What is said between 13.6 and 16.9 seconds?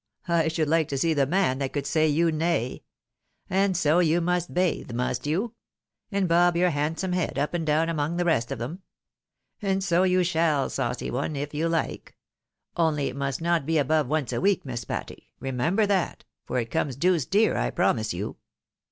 be above once a week. Miss Patty, remember that, for it